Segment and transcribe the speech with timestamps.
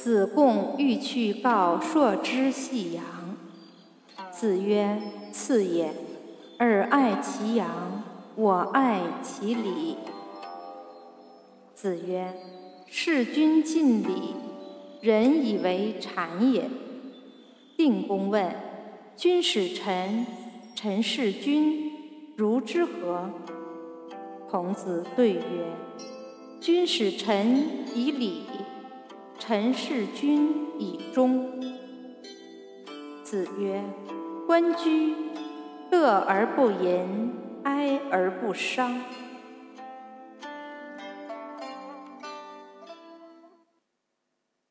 [0.00, 3.04] 子贡欲去告朔之细阳。
[4.30, 5.92] 子曰：“次也。
[6.58, 8.04] 尔爱其阳，
[8.36, 9.96] 我爱其礼。”
[11.74, 12.32] 子曰
[12.86, 14.34] ：“事君尽礼，
[15.00, 16.70] 人以为谄也。”
[17.76, 18.54] 定公问
[19.16, 20.24] ：“君使臣，
[20.76, 21.92] 臣事君，
[22.36, 23.30] 如之何？”
[24.48, 25.40] 孔子对曰
[26.62, 27.64] ：“君使臣
[27.96, 28.44] 以礼，
[29.48, 31.58] 臣事君以忠。”
[33.24, 33.82] 子曰
[34.46, 35.14] ：“关雎，
[35.90, 37.32] 乐而不淫，
[37.62, 39.00] 哀而不伤。”